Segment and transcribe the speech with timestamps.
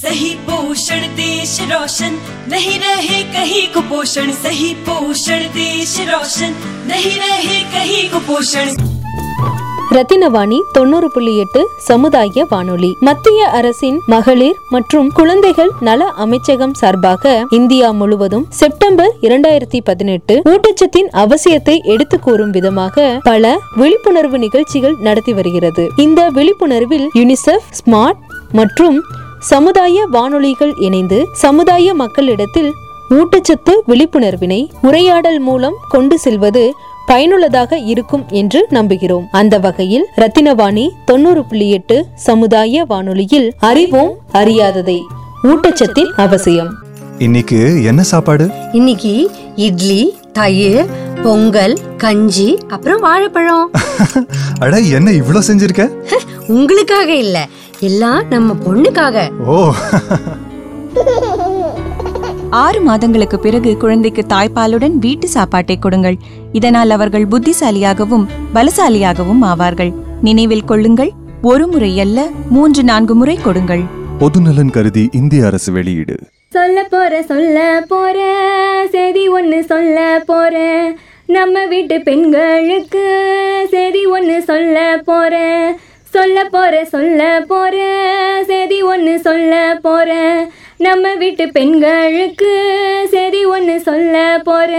[0.00, 2.18] सही पोषण देश रोशन
[2.50, 6.52] नहीं रहे कहीं कुपोषण सही पोषण देश रोशन
[6.88, 8.68] नहीं रहे कहीं कुपोषण
[9.90, 17.24] ரத்தினவாணி தொண்ணூறு புள்ளி எட்டு சமுதாய வானொலி மத்திய அரசின் மகளிர் மற்றும் குழந்தைகள் நல அமைச்சகம் சார்பாக
[17.58, 23.44] இந்தியா முழுவதும் செப்டம்பர் இரண்டாயிரத்தி பதினெட்டு ஊட்டச்சத்தின் அவசியத்தை எடுத்து கூறும் விதமாக பல
[23.76, 28.20] விழிப்புணர்வு நிகழ்ச்சிகள் நடத்தி வருகிறது இந்த விழிப்புணர்வில் யுனிசெஃப் ஸ்மார்ட்
[28.52, 28.98] மற்றும்
[29.41, 32.73] சமுதாய வானொலிகள் இணைந்து சமுதாய மக்களிடத்தில்
[33.09, 36.73] ஊட்டச்சத்து விழிப்புணர்வினை உரையாடல் மூலம் கொண்டு செல்வது
[37.05, 39.23] பயனுள்ளதாக இருக்கும் என்று நம்புகிறோம்.
[39.31, 44.99] அந்த வகையில் ரத்தினவாணி தொண்ணூறு புள்ளி எட்டு சமுதாய வானொலியில் அறிவோம் அறியாததை.
[45.43, 46.69] ஊட்டச்சத்தின் அவசியம்.
[47.17, 48.49] இன்னைக்கு என்ன சாப்பாடு?
[48.71, 50.85] இன்னைக்கு இட்லி தயிர்
[51.23, 53.71] பொங்கல் கஞ்சி அப்புறம் வாழைப்பழம்.
[54.59, 55.91] அட என்ன இவ்ளோ செஞ்சிருக்க?
[56.47, 57.47] உங்களுக்காக இல்ல.
[57.81, 59.43] எல்லாம் நம்ம பொண்ணுக்காக.
[59.45, 59.73] ஓ.
[62.49, 66.15] ஆறு மாதங்களுக்கு பிறகு குழந்தைக்கு தாய்ப்பாலுடன் வீட்டு சாப்பாட்டை கொடுங்கள்.
[66.51, 69.93] இதனால் அவர்கள் புத்திசாலியாகவும் பலசாலியாகவும் ஆவார்கள்.
[70.21, 73.81] நினைவில் கொள்ளுங்கள் ஒரு முறை அல்ல மூன்று நான்கு முறை கொடுங்கள்.
[74.19, 76.17] பொதுநலன் கருதி இந்திய அரசு வெளியீடு.
[76.49, 78.19] சொல்ல போற சொல்ல போற
[78.91, 80.81] செய்தி ஒன்று சொல்ல போற.
[81.25, 83.05] நம்ம வீட்டு பெண்களுக்கு
[83.69, 85.39] செய்தி ஒன்று சொல்ல போற.
[86.11, 87.75] சொல்ல போற சொல்ல போற
[88.47, 90.11] செய்தி ஒன்று சொல்ல போற.
[90.77, 92.53] நம்ம வீட்டு பெண்களுக்கு
[93.09, 94.73] செய்தி ஒன்று சொல்ல போற.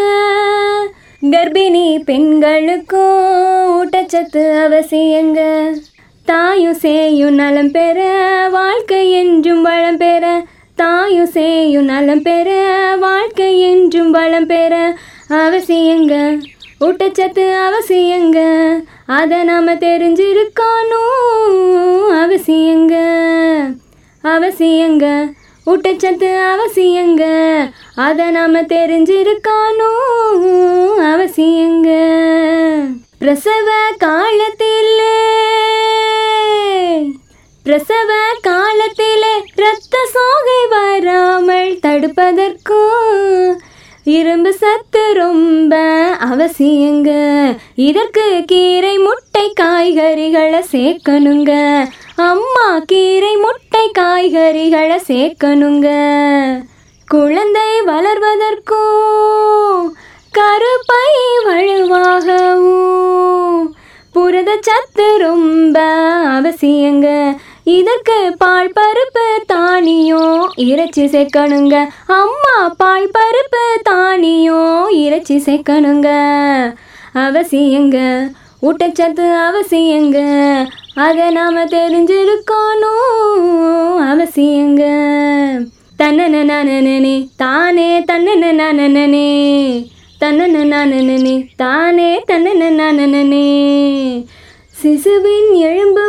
[1.21, 3.27] கர்ப்பிணி பெண்களுக்கும்
[3.77, 5.41] ஊட்டச்சத்து அவசியங்க.
[6.25, 7.99] தாயும் சேயும் நலம் பெற
[8.51, 10.41] வாழ்க்கை என்றும் வளம் பெற.
[10.75, 12.49] தாயும் சேயும் நலம் பெற
[12.99, 14.93] வாழ்க்கை என்றும் வளம் பெற.
[15.29, 16.41] அவசியங்க.
[16.79, 18.79] ஊட்டச்சத்து அவசியங்க.
[19.05, 20.49] அதை நாம் தெரிஞ்சிருக்கணும்.
[22.11, 22.95] அவசியங்க.
[24.23, 25.31] அவசியங்க.
[25.65, 27.23] ஊட்டச்சத்து அவசியங்க.
[27.95, 29.37] அதை நாம் தெரிஞ்சிருக்கணும்.
[30.99, 31.89] அவசியங்க.
[33.19, 34.85] பிரசவ காலத்தில்
[37.63, 43.55] பிரசவ காலத்திலே இரத்த சோகை வராமல் தடுப்பதற்கும்
[44.07, 45.73] இரும்பு சத்து ரொம்ப
[46.25, 47.09] அவசியங்க.
[47.75, 51.51] இதற்கு கீரை முட்டை காய்கறிகளை சேர்க்கணுங்க.
[52.15, 55.87] அம்மா கீரை முட்டை காய்கறிகளை சேர்க்கணுங்க.
[57.07, 59.83] குழந்தை வளர்வதற்கும்
[60.37, 61.09] கருப்பை
[61.47, 62.95] வலுவாகவும்
[64.15, 65.77] புரதச்சத்து ரொம்ப
[66.37, 67.07] அவசியங்க.
[67.67, 70.51] இதற்கு பால் பருப்பு தானியம்.
[70.55, 71.87] இறைச்சி சேர்க்கணுங்க.
[72.07, 74.89] அம்மா பால் பருப்பு தானியம்.
[74.89, 76.07] இறைச்சி சேர்க்கணுங்க.
[77.13, 78.27] அவசியங்க.
[78.61, 80.17] ஊட்டச்சத்து அவசியங்க.
[80.95, 82.67] அதை நாம் தெரிஞ்சிருக்கணும்.
[83.99, 84.83] அவசியங்க.
[86.03, 89.87] தன்னன நானனே தானே தன்னன நானனே
[90.21, 93.45] தன்னன நானனே தானே தன்னன நானனே
[94.83, 96.06] சிசுவின் எழும்பு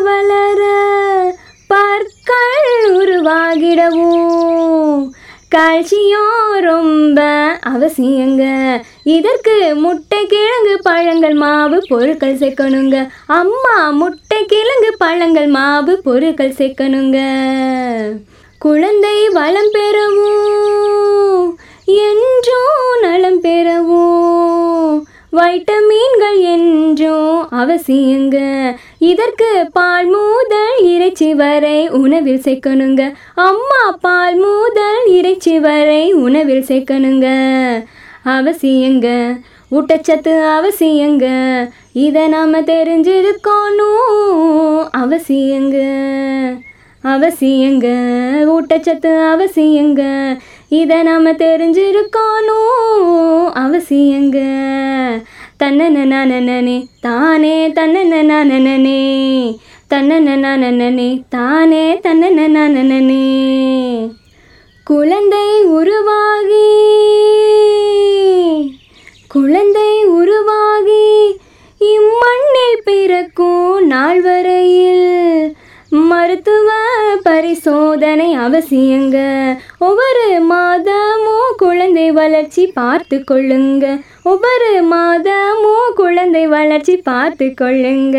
[3.48, 5.10] உருவாகிடவும்
[5.54, 7.20] கால்சியம் ரொம்ப
[7.66, 8.42] அவசியங்க.
[9.03, 12.97] இதற்கு முட்டை கிழங்கு பழங்கள் மாவு பொருட்கள் சேர்க்கணுங்க.
[13.26, 17.19] அம்மா முட்டை கிழங்கு பழங்கள் மாவு பொருட்கள் சேர்க்கணுங்க.
[18.59, 28.71] குழந்தை வளம் பெறவும் என்றும் நலம் பெறவும் வைட்டமீன்கள் என்றும் அவசியங்க.
[28.99, 33.15] இதற்கு பால் முதல் இறைச்சி வரை உணவில் சேர்க்கணுங்க.
[33.34, 37.27] அம்மா பால் முதல் இறைச்சி வரை உணவில் சேர்க்கணுங்க.
[38.25, 39.39] அவசியங்க.
[39.71, 41.27] ஊட்டச்சத்து அவசியங்க.
[41.93, 44.89] இதை நாம் தெரிஞ்சிருக்கணும்.
[44.97, 45.77] அவசியங்க.
[47.05, 47.87] அவசியங்க.
[48.47, 50.37] ஊட்டச்சத்து அவசியங்க.
[50.69, 52.67] இதை நாம் தெரிஞ்சிருக்கணும்
[53.55, 54.39] அவசியங்க.
[55.59, 59.57] தன்னன நானனே தானே தன்னன நானனே
[59.91, 64.10] தன்னன நானனே தானே தன்னன நானனே
[64.84, 66.71] குழந்தை உருவாகி
[69.28, 71.37] குழந்தை உருவாகி
[71.78, 75.57] இம்மண்ணில் பிறக்கும் நாள் வரையில்
[75.91, 76.71] மருத்துவ
[77.23, 79.17] பரிசோதனை அவசியங்க.
[79.79, 84.03] ஒவ்வொரு மாதமும் குழந்தை வளர்ச்சி பார்த்து கொள்ளுங்க.
[84.23, 88.19] ஒவ்வொரு மாதமும் குழந்தை வளர்ச்சி பார்த்து கொள்ளுங்க.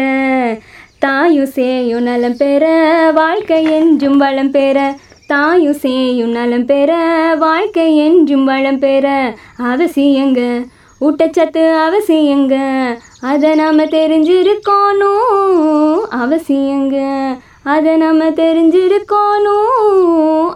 [0.99, 2.65] தாயும் சேயும் நலம் பெற
[3.13, 4.95] வாழ்க்கை என்றும் வளம் பெற.
[5.27, 6.97] தாயும் சேயும் நலம் பெற
[7.39, 9.33] வாழ்க்கை என்றும் வளம் பெற.
[9.59, 10.65] அவசியங்க.
[11.01, 12.85] ஊட்டச்சத்து அவசியங்க.
[13.21, 16.01] அதை நாம் தெரிஞ்சிருக்கணும்.
[16.11, 17.37] அவசியங்க.
[17.73, 19.67] அதை நம்ம தெரிஞ்சிருக்கணும்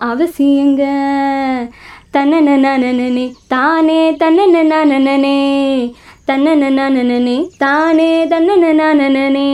[0.10, 0.84] அவசியங்க.
[2.14, 5.38] தன்னன நனனே தானே தன்னன நானனே
[6.28, 9.50] தன்னன நனனே தானே தன்னன நனனே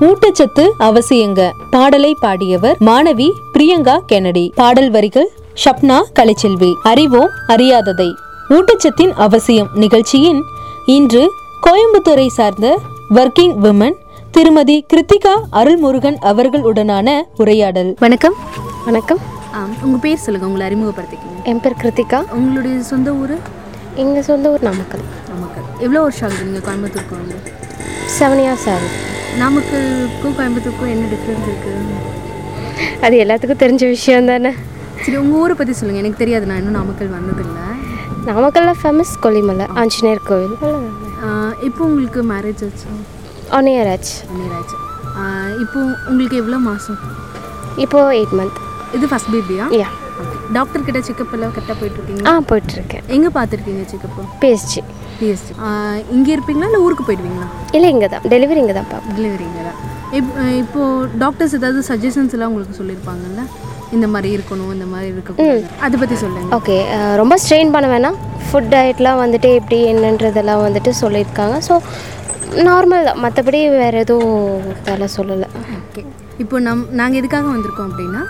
[0.00, 1.50] ஊட்டச்சத்து அவசியங்க.
[1.70, 5.30] பாடலை பாடியவர் மாணவி பிரியங்கா கெனடி பாடல் வரிகள்
[5.64, 6.72] ஷப்னா கலைச்செல்வி.
[6.82, 8.10] அறிவோம் அறியாததை.
[8.48, 10.42] ஊட்டச்சத்தின் அவசியம் நிகழ்ச்சியின்
[10.86, 11.22] இன்று
[11.66, 12.66] கோயம்புத்தூரை சார்ந்த
[13.14, 13.96] ஒர்க்கிங் விமன்
[14.36, 17.08] திருமதி கிருத்திகா அருள்முருகன் அவர்களுடனான
[17.42, 17.88] உரையாடல்.
[18.02, 18.34] வணக்கம்.
[18.86, 19.20] வணக்கம்.
[19.84, 21.38] உங்கள் பேர் சொல்லுங்கள் உங்களை அறிமுகப்படுத்திக்கிங்க.
[21.50, 22.18] என் பேர் கிருத்திகா.
[22.38, 23.34] உங்களுடைய சொந்த ஊர்?
[24.02, 25.04] எங்கள் சொந்த ஊர் நாமக்கல்.
[25.30, 25.64] நாமக்கல்.
[25.84, 27.38] எவ்வளோ வருஷம் ஆகுது நீங்கள் கோயம்புத்தூருக்கு வந்து
[28.18, 28.92] செவன் இயர்ஸ் ஆகுது.
[29.42, 34.54] நாமக்கலுக்கும் கோயம்புத்தூருக்கும் என்ன டிஃப்ரென்ஸ் இருக்குது அது எல்லாத்துக்கும் தெரிஞ்ச விஷயம் தானே.
[35.02, 37.66] சரி உங்கள் ஊரை பற்றி சொல்லுங்கள் எனக்கு தெரியாது நான் இன்னும் நாமக்கல் வந்ததில்லை.
[38.30, 40.56] நாமக்கல்ல ஃபேமஸ் கொல்லிமலை ஆஞ்சநேயர் கோவில்.
[41.68, 42.88] இப்போ உங்களுக்கு மேரேஜ் ஆச்சு?
[43.58, 44.16] ஒன் இயர் ஆச்சு.
[44.38, 44.74] மேரேஜ்
[45.64, 45.78] இப்போ
[46.10, 46.98] உங்களுக்கு எவ்வளோ மாதம்
[47.84, 48.58] இப்போது எயிட் மந்த்
[48.96, 49.88] இது ஃபஸ்ட் பேபியா யா
[50.56, 53.04] டாக்டர் கிட்ட செக்கப் எல்லாம் கரெக்டாக போயிட்டுருக்கீங்க ஆ போயிட்டுருக்கேன்.
[53.16, 54.82] எங்கே பார்த்துருக்கீங்க செக்கப்பு பிஎஸ்ஜி
[55.18, 55.52] பிஎஸ்டி
[56.16, 57.48] இங்கே இருப்பீங்களா இல்லை ஊருக்கு போயிடுவீங்களா?
[57.76, 58.24] இல்லை இங்கே தான்.
[58.34, 59.78] டெலிவரி இங்கே தான் பார்ப்போம் டெலிவரிங்க தான்.
[60.18, 60.30] இப்
[60.62, 63.44] இப்போது டாக்டர்ஸ் ஏதாவது சஜஷன்ஸ் எல்லாம் உங்களுக்கு சொல்லியிருப்பாங்கல்ல?
[63.96, 65.66] இந்த மாதிரி இருக்கணும் இந்த மாதிரி இருக்கக்கூடாது.
[65.86, 66.76] அதை பற்றி சொல்லுங்கள் ஓகே
[67.22, 68.18] ரொம்ப ஸ்ட்ரெயின் பண்ண வேணாம்.
[68.48, 71.56] ஃபுட் டயட்லாம் வந்துட்டு எப்படி என்னன்றதெல்லாம் வந்துட்டு சொல்லியிருக்காங்க.
[71.68, 71.76] ஸோ
[72.68, 73.18] நார்மல் தான்.
[73.24, 75.48] மற்றபடி வேறு எதுவும் வேலை சொல்லலை.
[75.78, 76.02] ஓகே
[76.42, 78.22] இப்போ நம் நாங்கள் எதுக்காக வந்திருக்கோம் அப்படின்னா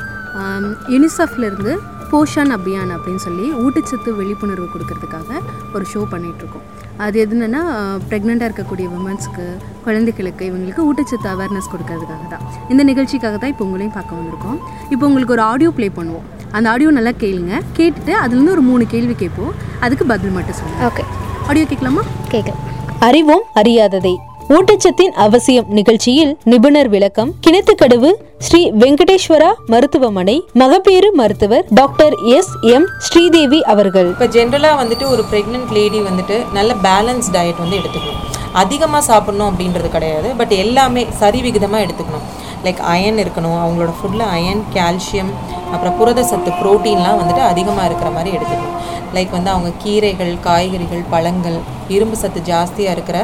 [0.95, 1.73] யூனிசெஃப்லேருந்து
[2.11, 5.39] போஷான் அபியான் அப்படின்னு சொல்லி ஊட்டச்சத்து விழிப்புணர்வு கொடுக்கறதுக்காக
[5.77, 6.67] ஒரு ஷோ பண்ணிகிட்ருக்கோம்
[7.05, 7.63] அது எதுனா
[8.11, 9.47] ப்ரெக்னெண்ட்டாக இருக்கக்கூடிய விமன்ஸ்க்கு
[9.87, 12.45] குழந்தைகளுக்கு இவங்களுக்கு ஊட்டச்சத்து அவேர்னஸ் கொடுக்கறதுக்காக தான்.
[12.73, 14.59] இந்த நிகழ்ச்சிக்காக தான் இப்போ உங்களையும் பார்க்க வந்திருக்கோம்.
[14.95, 16.27] இப்போ உங்களுக்கு ஒரு ஆடியோ ப்ளே பண்ணுவோம்.
[16.57, 17.55] அந்த ஆடியோ நல்லா கேளுங்க.
[17.79, 19.53] கேட்டுட்டு அதுலேருந்து ஒரு மூணு கேள்வி கேட்போம்.
[19.87, 21.05] அதுக்கு பதில் மட்டும் சொல்லுங்கள் ஓகே
[21.51, 22.05] ஆடியோ கேட்கலாமா?
[22.35, 22.63] கேட்கலாம்.
[23.09, 24.13] அறிவோம் அறியாததை.
[24.55, 28.11] ஊட்டச்சத்தின் அவசியம் நிகழ்ச்சியில் நிபுணர் விளக்கம் கிணத்துக்கடவு
[28.47, 34.09] ஸ்ரீ வெங்கடேஸ்வரா மருத்துவமனை மகப்பேறு மருத்துவர் டாக்டர் எஸ் எம் ஸ்ரீதேவி அவர்கள்.
[34.15, 38.23] இப்போ ஜென்ரலாக வந்துட்டு ஒரு ப்ரெக்னென்ட் லேடி வந்துட்டு நல்ல பேலன்ஸ் டயட் வந்து எடுத்துக்கணும்.
[38.63, 40.29] அதிகமாக சாப்பிட்ணும் அப்படின்றது கிடையாது.
[40.41, 42.27] பட் எல்லாமே சரி விகிதமாக எடுத்துக்கணும்.
[42.67, 43.59] லைக் அயன் இருக்கணும்.
[43.65, 45.33] அவங்களோட ஃபுட்டில் அயன் கால்சியம்
[45.75, 48.75] அப்புறம் புரத சத்து ப்ரோட்டீன்லாம் வந்துட்டு அதிகமாக இருக்கிற மாதிரி எடுத்துக்கணும்.
[49.17, 51.59] லைக் வந்து அவங்க கீரைகள் காய்கறிகள் பழங்கள்
[51.97, 53.19] இரும்பு சத்து ஜாஸ்தியாக இருக்கிற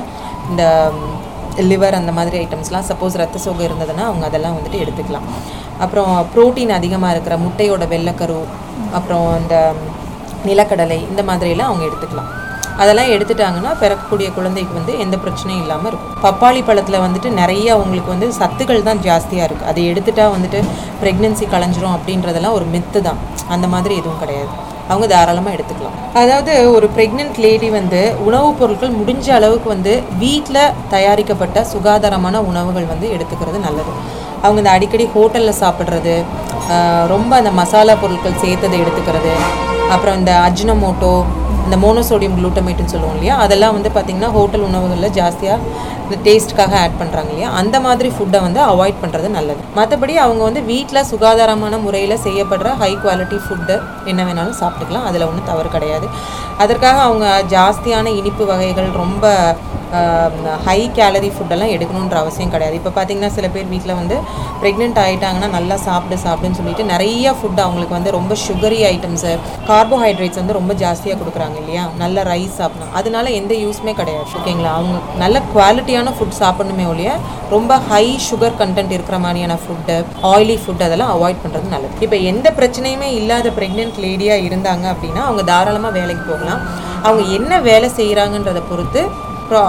[0.50, 0.64] இந்த
[1.70, 5.26] லிவர் அந்த மாதிரி ஐட்டம்ஸ்லாம் சப்போஸ் ரத்த சோகை இருந்ததுன்னா அவங்க அதெல்லாம் வந்துட்டு எடுத்துக்கலாம்.
[5.84, 8.38] அப்புறம் ப்ரோட்டீன் அதிகமாக இருக்கிற முட்டையோட வெள்ளைக்கரு
[8.98, 9.56] அப்புறம் இந்த
[10.48, 12.30] நிலக்கடலை இந்த மாதிரியெல்லாம் அவங்க எடுத்துக்கலாம்.
[12.82, 16.14] அதெல்லாம் எடுத்துட்டாங்கன்னா பிறக்கக்கூடிய குழந்தைக்கு வந்து எந்த பிரச்சனையும் இல்லாமல் இருக்கும்.
[16.24, 20.60] பப்பாளி பழத்தில் வந்துட்டு நிறைய அவங்களுக்கு வந்து சத்துக்கள் தான் ஜாஸ்தியாக இருக்குது அதை எடுத்துட்டா வந்துட்டு
[21.02, 23.20] ப்ரெக்னென்சி களைஞ்சிரும் அப்படின்றதெல்லாம் ஒரு மித்து தான்.
[23.56, 24.52] அந்த மாதிரி எதுவும் கிடையாது.
[24.92, 25.96] அவங்க தாராளமாக எடுத்துக்கலாம்.
[26.20, 29.92] அதாவது ஒரு ப்ரெக்னென்ட் லேடி வந்து உணவுப் பொருட்கள் முடிஞ்ச அளவுக்கு வந்து
[30.24, 30.62] வீட்டில்
[30.94, 33.92] தயாரிக்கப்பட்ட சுகாதாரமான உணவுகள் வந்து எடுத்துக்கிறது நல்லது.
[34.44, 36.14] அவங்க இந்த அடிக்கடி ஹோட்டலில் சாப்பிட்றது
[37.12, 39.32] ரொம்ப அந்த மசாலா பொருட்கள் சேர்த்ததை எடுத்துக்கிறது
[39.94, 41.14] அப்புறம் இந்த அஜினமோட்டோ
[41.66, 43.34] இந்த மோனோசோடியம் குளூட்டமேட்டுன்னு சொல்லுவோம் இல்லையா?
[43.44, 45.58] அதெல்லாம் வந்து பார்த்திங்கன்னா ஹோட்டல் உணவுகளில் ஜாஸ்தியாக
[46.04, 47.50] இந்த டேஸ்ட்டுக்காக ஆட் பண்ணுறாங்க இல்லையா?
[47.60, 49.62] அந்த மாதிரி ஃபுட்டை வந்து அவாய்ட் பண்ணுறது நல்லது.
[49.78, 53.76] மற்றபடி அவங்க வந்து வீட்டில் சுகாதாரமான முறையில் செய்யப்படுற ஹை குவாலிட்டி ஃபுட்டு
[54.12, 55.06] என்ன வேணாலும் சாப்பிட்டுக்கலாம்.
[55.10, 56.08] அதில் ஒன்றும் தவறு கிடையாது.
[56.64, 59.30] அதற்காக அவங்க ஜாஸ்தியான இனிப்பு வகைகள் ரொம்ப
[60.66, 62.76] ஹை கேலரி ஃபுட்டெல்லாம் எடுக்கணுன்ற அவசியம் கிடையாது.
[62.80, 64.16] இப்போ பார்த்தீங்கன்னா சில பேர் வீட்டில் வந்து
[64.62, 69.32] ப்ரெக்னென்ட் ஆகிட்டாங்கன்னா நல்லா சாப்பிடு சாப்பிடுன்னு சொல்லிட்டு நிறைய ஃபுட் அவங்களுக்கு வந்து ரொம்ப சுகரி ஐட்டம்ஸு
[69.70, 71.84] கார்போஹைட்ரேட்ஸ் வந்து ரொம்ப ஜாஸ்தியாக கொடுக்குறாங்க இல்லையா?
[72.02, 72.94] நல்ல ரைஸ் சாப்பிடணும்.
[73.00, 74.28] அதனால எந்த யூஸ்மே கிடையாது.
[74.40, 77.10] ஓகேங்களா அவங்க நல்ல குவாலிட்டியான ஃபுட் சாப்பிடணுமே ஒழிய
[77.56, 79.96] ரொம்ப ஹை சுகர் கண்டென்ட் இருக்கிற மாதிரியான ஃபுட்டு
[80.32, 81.94] ஆயிலி ஃபுட் அதெல்லாம் அவாய்ட் பண்ணுறது நல்லது.
[82.06, 86.62] இப்போ எந்த பிரச்சனையுமே இல்லாத ப்ரெக்னென்ட் லேடியாக இருந்தாங்க அப்படின்னா அவங்க தாராளமாக வேலைக்கு போகலாம்.
[87.08, 89.02] அவங்க என்ன வேலை செய்கிறாங்கன்றதை பொறுத்து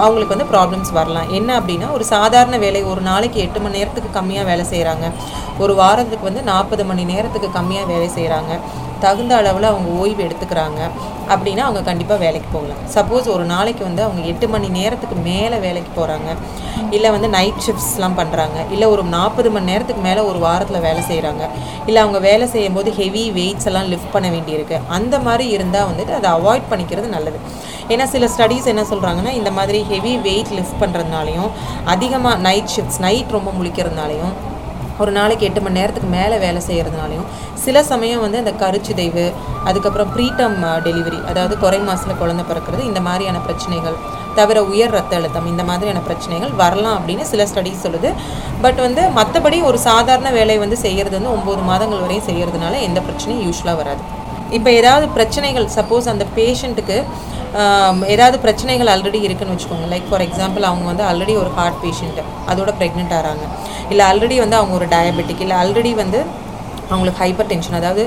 [0.02, 1.28] அவங்களுக்கு வந்து ப்ராப்ளம்ஸ் வரலாம்.
[1.38, 5.06] என்ன அப்படின்னா ஒரு சாதாரண வேலை ஒரு நாளைக்கு எட்டு மணி நேரத்துக்கு கம்மியாக வேலை செய்கிறாங்க
[5.64, 8.52] ஒரு வாரத்துக்கு வந்து நாற்பது மணி நேரத்துக்கு கம்மியாக வேலை செய்கிறாங்க
[9.04, 10.80] தகுந்த அளவில் அவங்க ஓய்வு எடுத்துக்கிறாங்க
[11.32, 12.80] அப்படின்னா அவங்க கண்டிப்பாக வேலைக்கு போகலாம்.
[12.94, 16.30] சப்போஸ் ஒரு நாளைக்கு வந்து அவங்க எட்டு மணி நேரத்துக்கு மேலே வேலைக்கு போகிறாங்க
[16.96, 21.44] இல்லை வந்து நைட் ஷிஃப்ட்ஸ்லாம் பண்ணுறாங்க இல்லை ஒரு நாற்பது மணி நேரத்துக்கு மேலே ஒரு வாரத்தில் வேலை செய்கிறாங்க
[21.88, 24.78] இல்லை அவங்க வேலை செய்யும் போது ஹெவி வெயிட்ஸ் எல்லாம் லிஃப்ட் பண்ண வேண்டியிருக்கு.
[24.96, 27.40] அந்த மாதிரி இருந்தால் வந்துட்டு அதை அவாய்ட் பண்ணிக்கிறது நல்லது.
[27.92, 31.50] ஏன்னா சில ஸ்டடீஸ் என்ன சொல்கிறாங்கன்னா இந்த மாதிரி ஹெவி வெயிட் லிஃப்ட் பண்ணுறதுனாலையும்
[31.94, 34.34] அதிகமாக நைட் ஷிஃப்ட்ஸ் நைட் ரொம்ப முழிக்கிறதுனாலையும்
[35.02, 37.28] ஒரு நாளைக்கு எட்டு மணி நேரத்துக்கு மேலே வேலை செய்கிறதுனாலையும்
[37.64, 39.24] சில சமயம் வந்து இந்த கருச்சிதைவு
[39.68, 43.96] அதுக்கப்புறம் ப்ரீடம் டெலிவரி அதாவது குறை மாதத்தில் குழந்தை பிறக்கிறது இந்த மாதிரியான பிரச்சனைகள்
[44.38, 48.10] தவிர உயர் ரத்த அழுத்தம் இந்த மாதிரியான பிரச்சனைகள் வரலாம் அப்படின்னு சில ஸ்டடிஸ் சொல்லுது.
[48.64, 53.44] பட் வந்து மற்றபடி ஒரு சாதாரண வேலையை வந்து செய்கிறது வந்து ஒம்பது மாதங்கள் வரையும் செய்கிறதுனால எந்த பிரச்சனையும்
[53.46, 54.02] யூஸ்வலாக வராது.
[54.56, 56.98] இப்போ ஏதாவது பிரச்சனைகள் சப்போஸ் அந்த பேஷண்ட்டுக்கு
[58.14, 59.88] ஏதாவது பிரச்சனைகள் ஆல்ரெடி இருக்குன்னு வச்சுக்கோங்க.
[59.92, 63.44] லைக் ஃபார் எக்ஸாம்பிள் அவங்க வந்து ஆல்ரெடி ஒரு ஹார்ட் பேஷண்ட்டு அதோட ப்ரெக்னென்ட் ஆகிறாங்க
[63.92, 66.20] இல்லை ஆல்ரெடி வந்து அவங்க ஒரு டயபெட்டிக் இல்லை ஆல்ரெடி வந்து
[66.92, 68.02] அவங்களுக்கு ஹைப்பர் டென்ஷன் அதாவது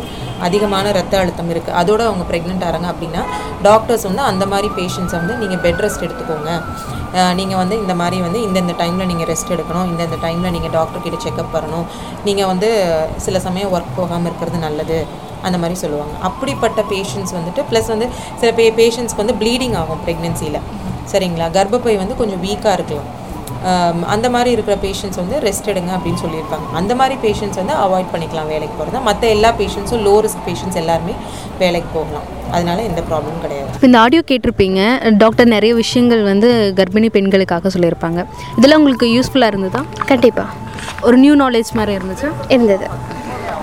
[0.48, 3.22] அதிகமான ரத்த அழுத்தம் இருக்குது அதோட அவங்க ப்ரெக்னென்ட் ஆகிறாங்க அப்படின்னா
[3.68, 6.52] டாக்டர்ஸ் வந்து அந்த மாதிரி பேஷண்ட்ஸை வந்து நீங்கள் பெட் ரெஸ்ட் எடுத்துக்கோங்க.
[7.40, 11.54] நீங்கள் வந்து இந்த மாதிரி வந்து இந்தந்த டைமில் நீங்கள் ரெஸ்ட் எடுக்கணும் இந்தந்த டைமில் நீங்கள் டாக்டர்கிட்ட செக்அப்
[11.56, 11.88] பண்ணணும்.
[12.28, 12.70] நீங்கள் வந்து
[13.26, 15.00] சில சமயம் ஒர்க் போகாமல் இருக்கிறது நல்லது.
[15.46, 16.16] அந்த மாதிரி சொல்லுவாங்க.
[16.30, 18.10] அப்படிப்பட்ட பேஷண்ட்ஸ் வந்துட்டு ப்ளஸ் வந்து
[18.42, 20.60] சில பே பேஷண்ட்ஸ்க்கு வந்து ப்ளீடிங் ஆகும் ப்ரெக்னென்சியில்
[21.14, 21.48] சரிங்களா?
[21.60, 23.12] கர்ப்பப்பை வந்து கொஞ்சம் வீக்காக இருக்கலாம்.
[24.14, 28.50] அந்த மாதிரி இருக்கிற பேஷண்ட்ஸ் வந்து ரெஸ்ட் எடுங்க அப்படின்னு சொல்லியிருப்பாங்க அந்த மாதிரி பேஷண்ட்ஸ் வந்து அவாய்ட் பண்ணிக்கலாம்
[28.54, 31.14] வேலைக்கு போகிறத மற்ற எல்லா பேஷண்ட்ஸும் லோ ரிஸ்க் பேஷண்ட்ஸ் எல்லாருமே
[31.62, 32.28] வேலைக்கு போகலாம்.
[32.56, 33.70] அதனால எந்த ப்ராப்ளமும் கிடையாது.
[33.76, 34.82] இப்போ இந்த ஆடியோ கேட்டிருப்பீங்க.
[35.24, 38.20] டாக்டர் நிறைய விஷயங்கள் வந்து கர்ப்பிணி பெண்களுக்காக சொல்லியிருப்பாங்க.
[38.58, 39.84] இதெல்லாம் உங்களுக்கு யூஸ்ஃபுல்லாக இருந்ததா?
[40.12, 42.32] கண்டிப்பாக ஒரு நியூ நாலேஜ் மாதிரி இருந்துச்சா?
[42.56, 42.88] இருந்தது.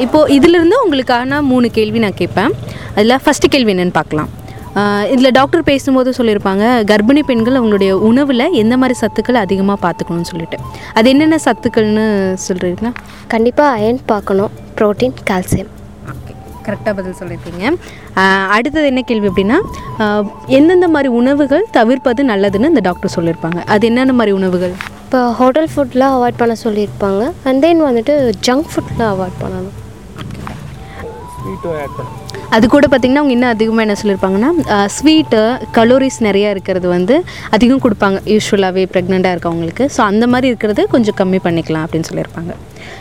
[0.05, 2.53] இப்போது இதிலிருந்து உங்களுக்கான மூணு கேள்வி நான் கேட்பேன்.
[2.97, 4.31] அதில் ஃபஸ்ட்டு கேள்வி என்னென்னு பார்க்கலாம்.
[5.13, 10.59] இதில் டாக்டர் பேசும்போது சொல்லியிருப்பாங்க கர்ப்பிணி பெண்கள் அவங்களுடைய உணவில் எந்த மாதிரி சத்துக்கள் அதிகமாக பார்த்துக்கணும்னு சொல்லிட்டு.
[10.99, 12.07] அது என்னென்ன சத்துக்கள்னு
[12.47, 12.93] சொல்கிறீங்களா
[13.35, 14.53] கண்டிப்பாக அயன் பார்க்கணும்.
[14.81, 15.71] ப்ரோட்டீன் கால்சியம்
[16.67, 17.65] கரெக்டாக பதில் சொல்லியிருக்கீங்க
[18.57, 19.59] அடுத்தது என்ன கேள்வி அப்படின்னா
[20.59, 23.61] எந்தெந்த மாதிரி உணவுகள் தவிர்ப்பது நல்லதுன்னு இந்த டாக்டர் சொல்லியிருப்பாங்க.
[23.75, 24.75] அது என்னென்ன மாதிரி உணவுகள்?
[25.05, 27.25] இப்போ ஹோட்டல் ஃபுட்லாம் அவாய்ட் பண்ண சொல்லியிருப்பாங்க.
[27.49, 28.15] அண்ட் தென் வந்துட்டு
[28.49, 29.75] ஜங்க் ஃபுட்லாம் அவாய்ட் பண்ணணும்.
[32.57, 34.51] அது கூட பார்த்திங்கன்னா அவங்க இன்னும் அதிகமாக என்ன சொல்லியிருப்பாங்கன்னா
[34.97, 35.41] ஸ்வீட்டு
[35.77, 37.15] கலோரிஸ் நிறையா இருக்கிறது வந்து
[37.57, 38.19] அதிகம் கொடுப்பாங்க.
[38.33, 39.87] யூஸ்வலாகவே ப்ரெக்னெண்ட்டாக இருக்கவங்களுக்கு.
[39.95, 42.53] ஸோ அந்த மாதிரி இருக்கிறது கொஞ்சம் கம்மி பண்ணிக்கலாம் அப்படின்னு சொல்லியிருப்பாங்க.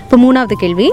[0.03, 0.87] இப்போ மூணாவது கேள்வி.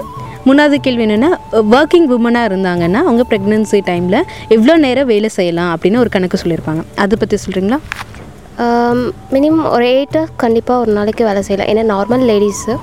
[0.47, 1.31] மூணாவது கேள்வி என்னென்னா
[1.79, 4.19] ஒர்க்கிங் உமனாக இருந்தாங்கன்னா அவங்க ப்ரெக்னென்சி டைமில்
[4.55, 6.83] எவ்வளோ நேரம் வேலை செய்யலாம் அப்படின்னு ஒரு கணக்கு சொல்லியிருப்பாங்க.
[7.05, 7.79] அதை பற்றி சொல்கிறீங்களா
[9.35, 11.69] மினிமம் ஒரு எயிட் கண்டிப்பாக ஒரு நாளைக்கு வேலை செய்யலாம்.
[11.73, 12.73] ஏன்னா நார்மல் லேடிஸு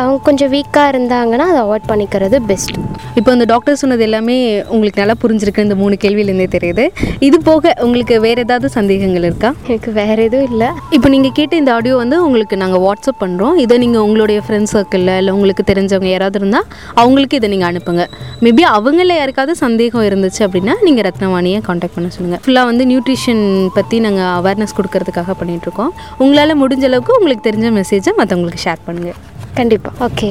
[0.00, 2.76] அவங்க கொஞ்சம் வீக்காக இருந்தாங்கன்னா அதை அவாய்ட் பண்ணிக்கிறது பெஸ்ட்
[3.18, 4.36] இப்போ இந்த டாக்டர் சொன்னது எல்லாமே
[4.74, 6.84] உங்களுக்கு நல்லா புரிஞ்சிருக்கு இந்த மூணு கேள்வியிலேருந்தே தெரியுது.
[7.26, 9.50] இது போக உங்களுக்கு வேறு ஏதாவது சந்தேகங்கள் இருக்கா?
[9.68, 10.68] எனக்கு வேறு எதுவும் இல்லை.
[10.96, 15.12] இப்போ நீங்கள் கேட்ட இந்த ஆடியோ வந்து உங்களுக்கு நாங்கள் வாட்ஸ்அப் பண்ணுறோம் இதை நீங்கள் உங்களுடைய ஃப்ரெண்ட்ஸ் சர்க்கிளில்
[15.20, 16.66] இல்லை உங்களுக்கு தெரிஞ்சவங்க யாராவது இருந்தால்
[17.02, 18.04] அவங்களுக்கு இதை நீங்கள் அனுப்புங்க.
[18.46, 23.44] மேபி அவங்கள யாருக்காவது சந்தேகம் இருந்துச்சு அப்படின்னா நீங்கள் ரத்னவாணியை காண்டாக்ட் பண்ண சொல்லுங்கள் ஃபுல்லாக வந்து நியூட்ரிஷன்
[23.78, 25.92] பற்றி நாங்கள் அவேர்னஸ் கொடுக்கறதுக்காக பண்ணிகிட்ருக்கோம்
[26.24, 29.20] உங்களால் முடிஞ்ச அளவுக்கு உங்களுக்கு தெரிஞ்ச மெசேஜை மற்றவங்களுக்கு ஷேர் பண்ணுங்கள்
[29.58, 30.28] கண்டிப்பாக ஓகே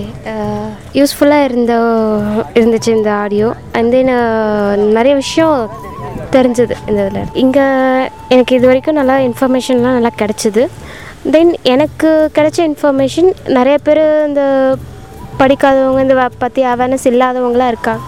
[0.99, 1.73] யூஸ்ஃபுல்லாக uh, இருந்த
[2.53, 4.11] இருந்துச்சு இந்த ஆடியோ அண்ட் தென்
[4.97, 5.57] நிறைய விஷயம்
[6.31, 7.29] தெரிஞ்சது இந்த இதில்.
[7.33, 7.65] இங்கே
[8.27, 10.63] எனக்கு இது வரைக்கும் நல்லா இன்ஃபர்மேஷன்லாம் நல்லா கிடச்சிது.
[11.33, 14.43] தென் எனக்கு கிடைச்ச இன்ஃபர்மேஷன் நிறைய பேர் இந்த
[15.41, 18.03] படிக்காதவங்க இந்த பற்றி அவேர்னஸ் இல்லாதவங்களாம் இருக்காங்க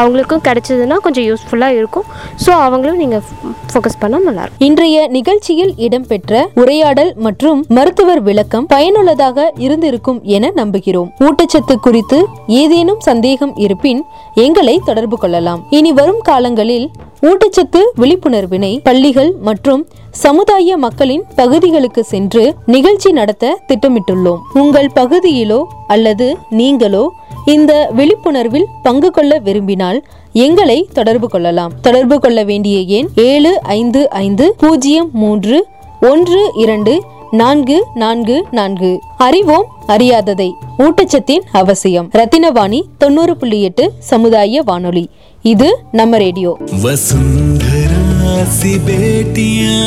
[0.00, 2.06] அவங்களுக்கும் கிடைச்சதுன்னா கொஞ்சம் யூஸ்ஃபுல்லாக இருக்கும்.
[2.44, 3.24] ஸோ அவங்களும் நீங்கள்
[3.72, 4.64] ஃபோக்கஸ் பண்ணால் நல்லாயிருக்கும்.
[4.68, 11.08] இன்றைய நிகழ்ச்சியில் இடம்பெற்ற உரையாடல் மற்றும் மருத்துவர் விளக்கம் பயனுள்ளதாக இருந்திருக்கும் என நம்புகிறோம்.
[11.26, 12.20] ஊட்டச்சத்து குறித்து
[12.62, 14.02] ஏதேனும் சந்தேகம் இருப்பின்
[14.46, 15.62] எங்களை தொடர்பு கொள்ளலாம்.
[15.78, 16.86] இனி வரும் காலங்களில்
[17.30, 19.82] ஊட்டச்சத்து விழிப்புணர்வினை பள்ளிகள் மற்றும்
[20.22, 22.42] சமுதாய மக்களின் பகுதிகளுக்கு சென்று
[22.74, 24.42] நிகழ்ச்சி நடத்த திட்டமிட்டுள்ளோம்.
[24.62, 25.60] உங்கள் பகுதியிலோ
[25.94, 26.26] அல்லது
[26.60, 27.04] நீங்களோ
[27.49, 29.99] இந்த விழிப்புணர்வில் பங்கு கொள்ள விரும்பினால்
[30.39, 35.57] எங்களை தொடர்பு கொள்ளலாம் தொடர்பு கொள்ள வேண்டிய எண் ஏழு ஐந்து ஐந்து பூஜ்ஜியம் மூன்று
[36.07, 36.93] ஒன்று இரண்டு
[37.33, 40.47] நான்கு நான்கு நான்கு அறிவோம் அறியாததை
[40.83, 45.05] ஊட்டச்சத்தின் அவசியம் ரத்தினவாணி தொண்ணூறு புள்ளி எட்டு சமுதாய வானொலி
[45.45, 46.51] இது நம்ம ரேடியோ
[46.83, 48.05] वसुंधरा
[48.51, 49.77] सी बेटियां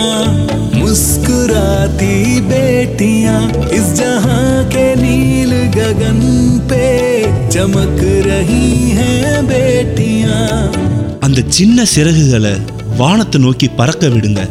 [0.76, 2.14] मुस्कुराती
[2.48, 3.38] बेटियां
[3.70, 6.20] इस जहां के नील गगन
[6.68, 6.86] पे
[7.53, 8.63] சமக் ரஹி
[9.49, 10.35] பேட்டியா.
[11.19, 12.53] அந்த சின்ன சிறகுகளை
[12.97, 14.41] வானத்தை நோக்கி பறக்க விடுங்க.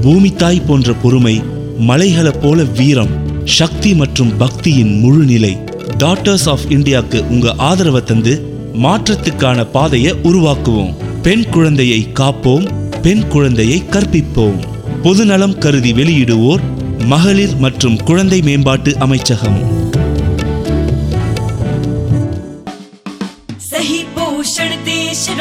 [0.00, 1.42] பூமி தாய் போன்ற பொறுமை
[1.78, 3.12] மலைகளை போல வீரம்
[3.44, 5.58] சக்தி மற்றும் பக்தியின் முழு நிலை.
[5.98, 8.34] டாட்டர்ஸ் ஆஃப் இந்தியாக்கு உங்க ஆதரவை தந்து
[8.74, 10.94] மாற்றத்துக்கான பாதையை உருவாக்குவோம்.
[11.22, 12.66] பெண் குழந்தையை காப்போம்
[13.02, 14.60] பெண் குழந்தையை கற்பிப்போம்.
[15.02, 16.60] பொதுநலம் கருதி வெளியிடுவோர்
[17.04, 19.78] மகளிர் மற்றும் குழந்தை மேம்பாட்டு அமைச்சகம்.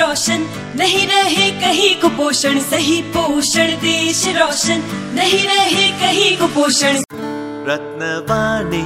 [0.10, 0.42] रोशन।
[0.80, 4.80] नहीं रहे कहीं कुपोषण सही पोषण देश रोशन।
[5.18, 6.96] नहीं रहे कहीं कुपोषण।
[7.70, 8.84] ரத்னவாணி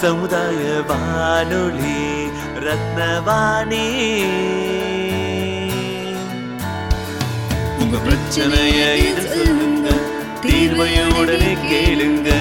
[0.00, 2.04] சமுதாய வானொலி
[2.66, 3.84] ரத்னவாணி
[7.82, 8.96] உங்க பிரச்சனையை
[9.28, 9.88] சொல்லுங்க
[10.44, 12.31] தீர்வைய உடனே கேளுங்க.